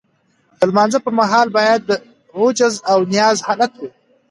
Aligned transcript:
د 0.57 0.59
لمانځه 0.69 0.99
پر 1.05 1.13
مهال 1.19 1.47
باید 1.57 1.81
د 1.89 1.91
عجز 2.39 2.73
او 2.91 2.99
نیاز 3.13 3.37
حالت 3.47 3.71
وي. 3.79 3.89